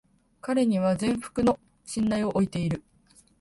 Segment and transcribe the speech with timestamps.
[0.41, 2.81] 彼には全幅の信頼を置いている